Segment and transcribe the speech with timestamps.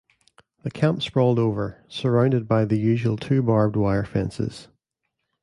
[0.63, 4.67] The camp sprawled over surrounded by the usual two barbed-wire fences.